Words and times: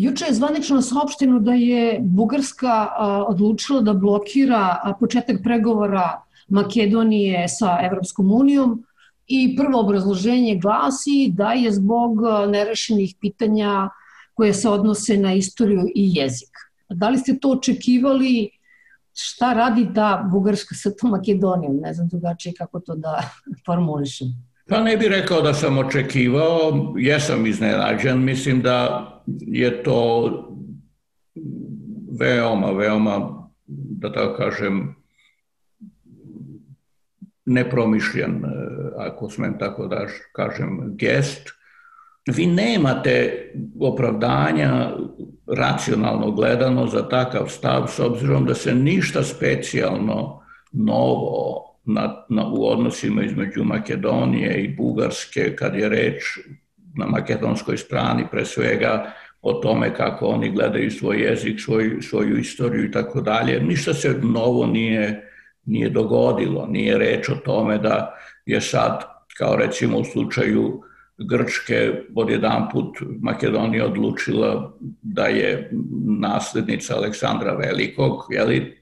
Juče 0.00 0.24
je 0.24 0.34
zvanično 0.34 0.82
saopšteno 0.82 1.38
da 1.40 1.52
je 1.52 1.98
Bugarska 2.00 2.88
odlučila 3.28 3.80
da 3.80 3.92
blokira 3.92 4.94
početak 5.00 5.42
pregovora 5.44 6.22
Makedonije 6.48 7.48
sa 7.48 7.78
Evropskom 7.82 8.32
unijom 8.32 8.84
i 9.26 9.56
prvo 9.56 9.80
obrazloženje 9.80 10.56
glasi 10.62 11.32
da 11.36 11.52
je 11.52 11.72
zbog 11.72 12.16
nerešenih 12.48 13.14
pitanja 13.20 13.88
koje 14.34 14.54
se 14.54 14.68
odnose 14.68 15.16
na 15.16 15.34
istoriju 15.34 15.84
i 15.94 16.10
jezik. 16.14 16.56
Da 16.88 17.08
li 17.08 17.18
ste 17.18 17.38
to 17.38 17.50
očekivali? 17.50 18.50
Šta 19.14 19.52
radi 19.52 19.88
ta 19.94 20.28
Bugarska 20.32 20.74
sa 20.74 20.90
tom 20.90 21.10
Makedonijom? 21.10 21.76
Ne 21.76 21.94
znam 21.94 22.08
drugačije 22.08 22.54
kako 22.58 22.80
to 22.80 22.94
da 22.94 23.20
formulišem. 23.66 24.28
Pa 24.68 24.80
ne 24.80 24.96
bih 24.96 25.08
rekao 25.08 25.42
da 25.42 25.54
sam 25.54 25.78
očekivao, 25.78 26.94
jesam 26.98 27.46
iznenađen, 27.46 28.24
mislim 28.24 28.62
da 28.62 29.06
je 29.40 29.82
to 29.82 30.30
veoma, 32.18 32.70
veoma, 32.72 33.48
da 33.66 34.12
tako 34.12 34.36
kažem, 34.36 34.94
nepromišljen, 37.44 38.44
ako 38.98 39.30
smem 39.30 39.58
tako 39.58 39.86
da 39.86 40.06
kažem, 40.32 40.96
gest. 40.96 41.50
Vi 42.28 42.46
nemate 42.46 43.46
opravdanja 43.80 44.96
racionalno 45.46 46.30
gledano 46.30 46.86
za 46.86 47.08
takav 47.08 47.48
stav 47.48 47.86
s 47.88 47.98
obzirom 47.98 48.44
da 48.44 48.54
se 48.54 48.74
ništa 48.74 49.22
specijalno 49.22 50.42
novo 50.72 51.70
na, 51.84 52.24
na, 52.28 52.48
u 52.48 52.66
odnosima 52.66 53.22
između 53.22 53.64
Makedonije 53.64 54.64
i 54.64 54.76
Bugarske, 54.76 55.56
kad 55.56 55.74
je 55.74 55.88
reč 55.88 56.22
na 56.96 57.06
makedonskoj 57.06 57.76
strani 57.76 58.24
pre 58.30 58.44
svega 58.44 59.12
o 59.42 59.52
tome 59.52 59.94
kako 59.94 60.26
oni 60.26 60.50
gledaju 60.50 60.90
svoj 60.90 61.22
jezik, 61.22 61.60
svoj, 61.60 61.98
svoju 62.00 62.38
istoriju 62.38 62.84
i 62.84 62.90
tako 62.90 63.20
dalje. 63.20 63.60
Ništa 63.60 63.94
se 63.94 64.18
novo 64.22 64.66
nije, 64.66 65.30
nije 65.64 65.90
dogodilo. 65.90 66.66
Nije 66.66 66.98
reč 66.98 67.28
o 67.28 67.34
tome 67.34 67.78
da 67.78 68.14
je 68.46 68.60
sad, 68.60 69.04
kao 69.38 69.56
recimo 69.56 69.98
u 69.98 70.04
slučaju 70.04 70.82
Grčke, 71.18 71.92
odjedan 72.14 72.68
put 72.72 72.98
Makedonija 73.20 73.86
odlučila 73.86 74.76
da 75.02 75.26
je 75.26 75.70
naslednica 76.20 76.96
Aleksandra 76.96 77.52
Velikog, 77.52 78.14
jeli? 78.30 78.80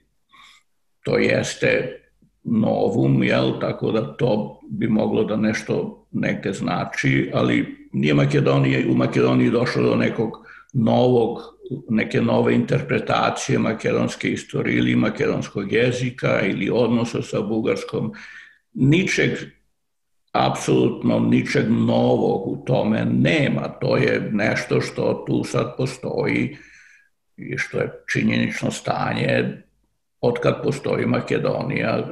to 1.03 1.17
jeste 1.17 2.01
novum, 2.43 3.23
jel? 3.23 3.59
tako 3.59 3.91
da 3.91 4.17
to 4.17 4.59
bi 4.69 4.87
moglo 4.87 5.23
da 5.23 5.35
nešto 5.35 6.05
negde 6.11 6.53
znači, 6.53 7.31
ali 7.33 7.78
nije 7.91 8.13
Makedonija, 8.13 8.79
u 8.89 8.95
Makedoniji 8.95 9.49
došlo 9.49 9.83
do 9.83 9.95
nekog 9.95 10.47
novog, 10.73 11.39
neke 11.89 12.21
nove 12.21 12.55
interpretacije 12.55 13.59
makedonske 13.59 14.29
istorije 14.29 14.77
ili 14.77 14.95
makedonskog 14.95 15.71
jezika 15.71 16.41
ili 16.41 16.69
odnosa 16.73 17.21
sa 17.21 17.41
Bugarskom. 17.41 18.13
Ničeg, 18.73 19.31
apsolutno 20.31 21.19
ničeg 21.19 21.65
novog 21.69 22.47
u 22.47 22.63
tome 22.65 23.05
nema. 23.05 23.67
To 23.67 23.97
je 23.97 24.29
nešto 24.31 24.81
što 24.81 25.23
tu 25.27 25.43
sad 25.43 25.77
postoji 25.77 26.57
i 27.37 27.57
što 27.57 27.77
je 27.77 28.03
činjenično 28.11 28.71
stanje 28.71 29.63
od 30.21 30.39
kad 30.39 30.63
postoji 30.63 31.05
Makedonija 31.05 31.97
e, 31.97 32.05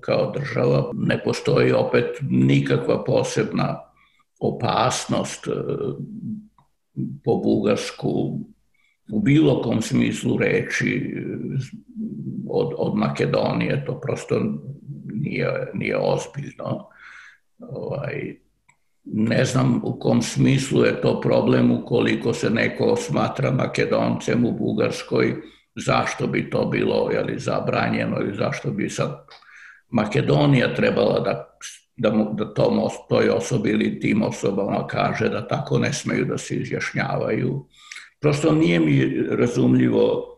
kao 0.00 0.32
država, 0.36 0.90
ne 0.94 1.22
postoji 1.24 1.72
opet 1.72 2.18
nikakva 2.30 3.04
posebna 3.04 3.87
opasnost 4.40 5.46
e, 5.46 5.50
po 7.24 7.36
Bugarsku 7.36 8.40
u 9.12 9.20
bilo 9.20 9.62
kom 9.62 9.82
smislu 9.82 10.38
reči 10.38 11.14
e, 11.16 11.22
od, 12.48 12.74
od 12.76 12.96
Makedonije, 12.96 13.84
to 13.84 14.00
prosto 14.00 14.40
nije, 15.14 15.70
nije 15.74 15.96
ozbiljno. 15.96 16.88
Ovaj, 17.58 18.36
ne 19.04 19.44
znam 19.44 19.80
u 19.84 19.98
kom 19.98 20.22
smislu 20.22 20.84
je 20.84 21.00
to 21.00 21.20
problem 21.20 21.70
ukoliko 21.70 22.32
se 22.32 22.50
neko 22.50 22.96
smatra 22.96 23.50
Makedoncem 23.50 24.44
u 24.44 24.52
Bugarskoj, 24.52 25.34
zašto 25.76 26.26
bi 26.26 26.50
to 26.50 26.64
bilo 26.64 27.10
jeli, 27.10 27.38
zabranjeno 27.38 28.20
i 28.20 28.34
zašto 28.34 28.70
bi 28.70 28.90
sad 28.90 29.26
Makedonija 29.90 30.74
trebala 30.74 31.20
da, 31.20 31.58
da, 31.98 32.10
da 32.32 32.54
tom, 32.54 32.80
toj 33.08 33.28
osobi 33.28 33.70
ili 33.70 34.00
tim 34.00 34.22
osobama 34.22 34.86
kaže 34.86 35.28
da 35.28 35.48
tako 35.48 35.78
ne 35.78 35.92
smeju 35.92 36.24
da 36.24 36.38
se 36.38 36.54
izjašnjavaju. 36.54 37.66
Prosto 38.20 38.52
nije 38.52 38.80
mi 38.80 39.26
razumljivo 39.30 40.34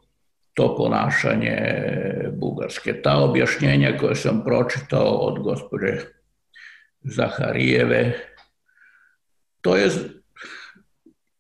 to 0.55 0.77
ponašanje 0.77 1.59
Bugarske. 2.33 3.03
Ta 3.03 3.19
objašnjenja 3.19 3.97
koje 4.01 4.15
sam 4.15 4.45
pročitao 4.45 5.15
od 5.15 5.43
gospođe 5.43 5.93
Zaharijeve, 7.03 8.13
to 9.61 9.77
je 9.77 9.91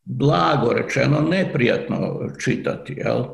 blago 0.04 0.72
rečeno 0.72 1.20
neprijatno 1.20 2.20
čitati, 2.44 2.92
jel? 2.92 3.24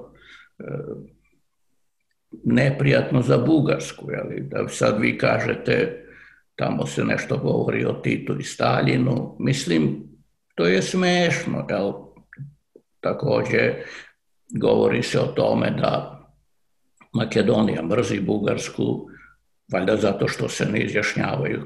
neprijatno 2.45 3.23
za 3.23 3.39
Bugarsku. 3.39 4.11
Jeli? 4.11 4.41
Da 4.41 4.69
sad 4.69 5.01
vi 5.01 5.19
kažete 5.19 6.06
tamo 6.57 6.87
se 6.87 7.05
nešto 7.05 7.39
govori 7.39 7.85
o 7.85 7.93
Titu 7.93 8.37
i 8.41 8.45
Staljinu. 8.45 9.37
Mislim, 9.39 10.03
to 10.55 10.67
je 10.67 10.83
smešno. 10.83 11.67
Jel? 11.71 11.93
Takođe, 13.01 13.75
govori 14.61 15.03
se 15.03 15.21
o 15.21 15.27
tome 15.27 15.71
da 15.71 16.13
Makedonija 17.13 17.83
mrzi 17.83 18.21
Bugarsku, 18.21 19.09
valjda 19.73 19.97
zato 19.97 20.29
što 20.29 20.49
se 20.49 20.67
ne 20.67 20.81
izjašnjavaju 20.81 21.63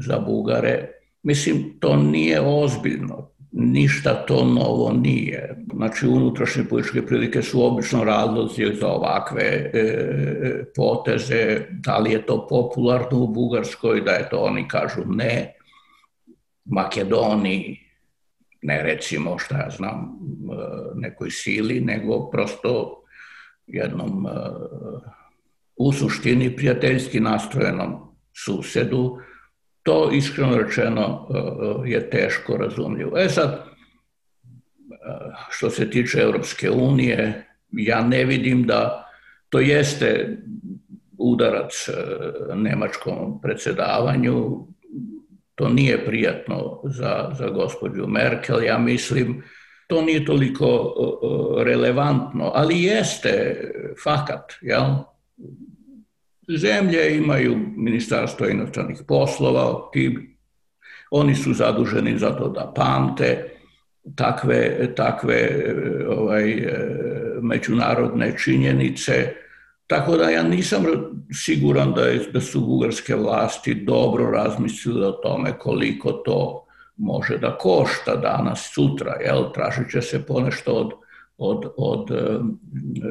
za 0.00 0.18
Bugare. 0.18 0.88
Mislim, 1.22 1.78
to 1.80 1.96
nije 1.96 2.40
ozbiljno 2.40 3.30
ništa 3.52 4.26
to 4.26 4.44
novo 4.44 4.92
nije. 4.92 5.56
Znači, 5.74 6.06
unutrašnje 6.06 6.64
političke 6.64 7.06
prilike 7.06 7.42
su 7.42 7.64
obično 7.64 8.04
razlozi 8.04 8.64
za 8.80 8.88
ovakve 8.88 9.42
e, 9.42 10.64
poteze. 10.76 11.66
Da 11.70 11.98
li 11.98 12.12
je 12.12 12.26
to 12.26 12.46
popularno 12.46 13.18
u 13.18 13.28
Bugarskoj, 13.28 14.00
da 14.00 14.10
je 14.10 14.28
to 14.30 14.38
oni 14.38 14.68
kažu 14.68 15.00
ne. 15.06 15.54
Makedoniji, 16.64 17.78
ne 18.62 18.82
recimo 18.82 19.38
šta 19.38 19.58
ja 19.58 19.70
znam 19.70 19.98
e, 19.98 20.06
nekoj 20.94 21.30
sili, 21.30 21.80
nego 21.80 22.30
prosto 22.30 23.02
jednom 23.66 24.26
e, 24.26 24.30
u 25.76 25.92
suštini 25.92 26.56
prijateljski 26.56 27.20
nastrojenom 27.20 28.16
susedu, 28.44 29.18
To 29.82 30.10
iskreno 30.12 30.56
rečeno 30.56 31.28
e, 31.84 31.90
je 31.90 32.10
teško 32.10 32.56
razumljivo. 32.56 33.18
E 33.18 33.28
sad, 33.28 33.50
e, 33.50 33.64
što 35.50 35.70
se 35.70 35.90
tiče 35.90 36.20
Europske 36.20 36.70
unije, 36.70 37.46
ja 37.72 38.02
ne 38.02 38.24
vidim 38.24 38.62
da 38.66 39.10
to 39.48 39.58
jeste 39.58 40.38
udarac 41.18 41.88
e, 41.88 41.92
nemačkom 42.54 43.40
predsedavanju, 43.40 44.66
to 45.54 45.68
nije 45.68 46.04
prijatno 46.04 46.80
za, 46.84 47.30
za 47.38 47.48
gospođu 47.48 48.06
Merkel, 48.06 48.64
ja 48.64 48.78
mislim, 48.78 49.42
to 49.86 50.02
nije 50.02 50.24
toliko 50.24 50.94
relevantno, 51.64 52.52
ali 52.54 52.82
jeste 52.82 53.64
fakat, 54.04 54.52
jel? 54.60 54.84
Zemlje 56.56 57.16
imaju 57.16 57.56
ministarstvo 57.76 58.48
inostranih 58.48 59.02
poslova, 59.08 59.90
ti, 59.92 60.36
oni 61.10 61.34
su 61.34 61.54
zaduženi 61.54 62.18
za 62.18 62.30
to 62.30 62.48
da 62.48 62.72
pamte 62.76 63.50
takve, 64.16 64.88
takve 64.94 65.64
ovaj, 66.08 66.68
međunarodne 67.42 68.38
činjenice, 68.38 69.34
Tako 69.90 70.16
da 70.16 70.30
ja 70.30 70.42
nisam 70.42 70.84
siguran 71.32 71.92
da, 71.92 72.02
je, 72.02 72.20
da 72.32 72.40
su 72.40 72.60
bugarske 72.60 73.14
vlasti 73.14 73.74
dobro 73.74 74.30
razmislile 74.30 75.06
o 75.06 75.12
tome 75.12 75.58
koliko 75.58 76.12
to 76.12 76.66
može 76.96 77.38
da 77.38 77.58
košta 77.58 78.16
danas, 78.16 78.70
sutra, 78.74 79.16
jel? 79.24 79.52
Tražit 79.54 79.90
će 79.90 80.02
se 80.02 80.26
ponešto 80.26 80.72
od, 80.72 80.92
od, 81.38 81.72
od 81.76 82.10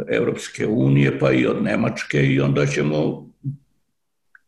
Evropske 0.08 0.68
unije, 0.68 1.20
pa 1.20 1.32
i 1.32 1.46
od 1.48 1.64
Nemačke 1.64 2.24
i 2.26 2.40
onda 2.40 2.66
ćemo 2.66 3.29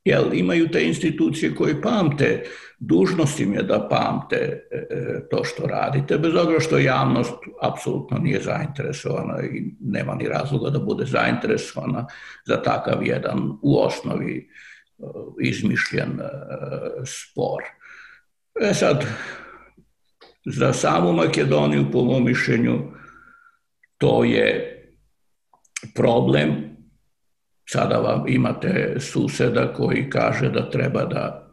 Jel, 0.04 0.34
imaju 0.34 0.72
te 0.72 0.84
institucije 0.88 1.56
koje 1.56 1.82
pamte, 1.82 2.44
dužnost 2.80 3.40
im 3.40 3.54
je 3.54 3.64
da 3.64 3.88
pamte 3.90 4.36
e, 4.72 4.78
e, 4.90 5.30
to 5.30 5.44
što 5.44 5.68
radite, 5.68 6.18
bez 6.18 6.36
obzira 6.36 6.60
što 6.60 6.78
javnost 6.78 7.34
apsolutno 7.62 8.18
nije 8.18 8.42
zainteresovana 8.42 9.44
i 9.44 9.76
nema 9.80 10.16
ni 10.16 10.28
razloga 10.28 10.70
da 10.70 10.80
bude 10.80 11.06
zainteresovana 11.06 12.08
za 12.46 12.62
takav 12.62 13.08
jedan 13.08 13.40
u 13.62 13.80
osnovi 13.80 14.38
e, 14.38 15.04
izmišljen 15.42 16.20
spor. 17.06 17.64
E 18.62 18.74
sad, 18.74 19.06
za 20.46 20.74
samu 20.74 21.14
Makedoniju, 21.14 21.92
po 21.92 22.04
mom 22.04 22.26
mišljenju, 22.26 22.82
to 23.98 24.24
je 24.24 24.78
problem. 25.96 26.71
Sada 27.70 27.98
vam 27.98 28.24
imate 28.28 28.96
suseda 29.00 29.74
koji 29.74 30.10
kaže 30.10 30.50
da 30.50 30.70
treba 30.70 31.06
da 31.06 31.52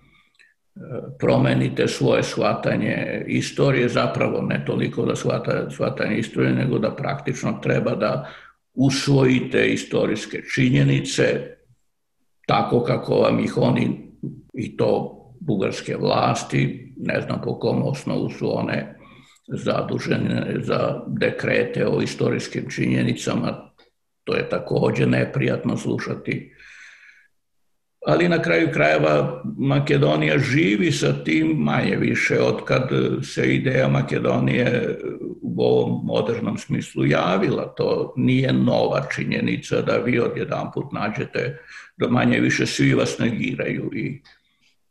e, 0.76 0.80
promenite 1.18 1.88
svoje 1.88 2.22
shvatanje 2.22 3.24
istorije, 3.26 3.88
zapravo 3.88 4.42
ne 4.42 4.64
toliko 4.64 5.06
da 5.06 5.16
shvata, 5.16 5.70
shvatanje 5.70 6.18
istorije, 6.18 6.52
nego 6.52 6.78
da 6.78 6.94
praktično 6.94 7.58
treba 7.62 7.94
da 7.94 8.28
usvojite 8.74 9.66
istorijske 9.66 10.42
činjenice 10.54 11.58
tako 12.48 12.82
kako 12.84 13.14
vam 13.14 13.38
ih 13.40 13.56
oni 13.56 14.12
i 14.54 14.76
to 14.76 15.14
bugarske 15.40 15.96
vlasti, 15.96 16.92
ne 16.96 17.20
znam 17.20 17.40
po 17.44 17.58
kom 17.58 17.82
osnovu 17.82 18.30
su 18.30 18.58
one 18.58 18.94
zadužene 19.48 20.56
za 20.60 21.00
dekrete 21.06 21.86
o 21.86 22.02
istorijskim 22.02 22.70
činjenicama, 22.70 23.70
to 24.28 24.36
je 24.36 24.48
takođe 24.48 25.06
neprijatno 25.06 25.76
slušati. 25.76 26.52
Ali 28.06 28.28
na 28.28 28.42
kraju 28.42 28.68
krajeva 28.72 29.42
Makedonija 29.58 30.38
živi 30.38 30.92
sa 30.92 31.24
tim 31.24 31.46
manje 31.46 31.96
više 31.96 32.40
od 32.40 32.64
kad 32.64 32.90
se 33.22 33.54
ideja 33.54 33.88
Makedonije 33.88 34.98
u 35.42 35.62
ovom 35.62 36.00
modernom 36.04 36.58
smislu 36.58 37.06
javila. 37.06 37.74
To 37.76 38.14
nije 38.16 38.52
nova 38.52 39.06
činjenica 39.14 39.82
da 39.82 39.96
vi 39.96 40.20
odjedan 40.20 40.70
put 40.74 40.92
nađete 40.92 41.58
da 41.96 42.08
manje 42.08 42.40
više 42.40 42.66
svi 42.66 42.94
vas 42.94 43.18
negiraju 43.18 43.90
i 43.94 44.22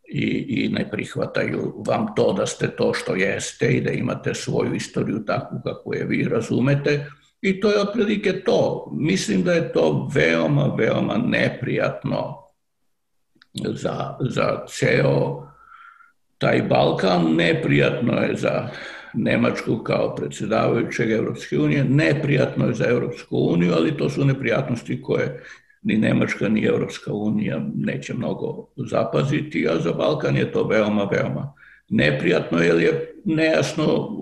i, 0.10 0.46
i 0.48 0.70
ne 0.70 0.92
prihvataju 0.92 1.84
vam 1.88 2.06
to 2.16 2.34
da 2.34 2.46
ste 2.46 2.68
to 2.76 2.94
što 2.94 3.16
jeste 3.16 3.68
i 3.68 3.82
da 3.82 3.92
imate 3.92 4.34
svoju 4.34 4.74
istoriju 4.76 5.26
takvu 5.26 5.62
kako 5.64 5.94
je 5.94 6.06
vi 6.06 6.24
razumete. 6.24 7.06
I 7.42 7.60
to 7.60 7.72
je 7.72 7.82
otprilike 7.82 8.44
to. 8.44 8.92
Mislim 8.94 9.44
da 9.44 9.54
je 9.54 9.74
to 9.74 10.10
veoma, 10.14 10.76
veoma 10.78 11.18
neprijatno 11.18 12.44
za, 13.54 14.18
za 14.20 14.66
ceo 14.68 15.48
taj 16.38 16.62
Balkan. 16.62 17.36
Neprijatno 17.36 18.14
je 18.14 18.36
za 18.36 18.70
Nemačku 19.14 19.78
kao 19.78 20.16
predsedavajućeg 20.16 21.12
Evropske 21.12 21.60
unije, 21.60 21.84
neprijatno 21.84 22.68
je 22.68 22.74
za 22.74 22.86
Evropsku 22.86 23.38
uniju, 23.38 23.74
ali 23.74 23.98
to 23.98 24.10
su 24.10 24.26
neprijatnosti 24.26 25.02
koje 25.02 25.44
ni 25.84 25.98
Nemačka, 25.98 26.50
ni 26.50 26.66
Evropska 26.66 27.14
unija 27.14 27.62
neće 27.76 28.14
mnogo 28.14 28.68
zapaziti, 28.76 29.68
a 29.68 29.80
za 29.80 29.94
Balkan 29.94 30.38
je 30.38 30.52
to 30.52 30.68
veoma, 30.68 31.04
veoma 31.12 31.54
neprijatno, 31.90 32.58
jer 32.58 32.80
je 32.80 33.14
nejasno 33.26 34.18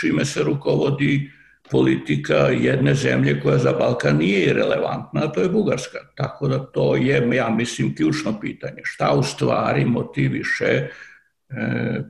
čime 0.00 0.24
se 0.24 0.42
rukovodi 0.42 1.30
politika 1.70 2.34
jedne 2.34 2.94
zemlje 2.94 3.40
koja 3.40 3.58
za 3.58 3.72
Balkan 3.72 4.16
nije 4.16 4.52
relevantna, 4.52 5.20
a 5.24 5.32
to 5.32 5.40
je 5.40 5.48
Bugarska. 5.48 5.98
Tako 6.14 6.48
da 6.48 6.58
to 6.58 6.96
je, 6.96 7.28
ja 7.34 7.50
mislim, 7.50 7.94
ključno 7.94 8.40
pitanje. 8.40 8.80
Šta 8.82 9.14
u 9.14 9.22
stvari 9.22 9.84
motiviše 9.84 10.64
e, 10.64 10.88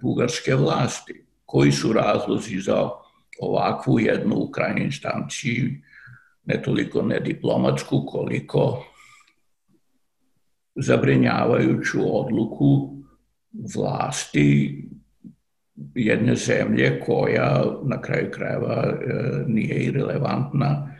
bugarske 0.02 0.54
vlasti? 0.54 1.24
Koji 1.44 1.72
su 1.72 1.92
razlozi 1.92 2.60
za 2.60 2.88
ovakvu 3.40 4.00
jednu 4.00 4.36
u 4.36 4.50
krajnjoj 4.50 4.84
instanciji 4.84 5.82
ne 6.44 6.62
toliko 6.62 7.02
ne 7.02 7.20
diplomatsku, 7.20 8.06
koliko 8.06 8.84
zabrinjavajuću 10.74 11.98
odluku 12.18 12.96
vlasti 13.74 14.84
jedne 15.94 16.34
zemlje 16.34 17.00
koja 17.00 17.64
na 17.84 18.00
kraju 18.00 18.30
krajeva 18.30 18.84
e, 18.84 19.14
nije 19.46 19.74
i 19.74 19.90
relevantna 19.90 20.94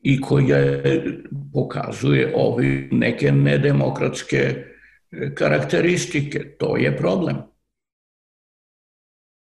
i 0.00 0.20
koja 0.20 0.58
pokazuje 1.52 2.32
ovi 2.36 2.88
neke 2.92 3.32
nedemokratske 3.32 4.36
e, 4.36 5.34
karakteristike. 5.34 6.56
To 6.58 6.76
je 6.76 6.96
problem. 6.96 7.36